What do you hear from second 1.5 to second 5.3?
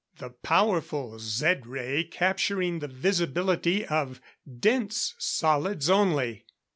ray, capturing the visibility of dense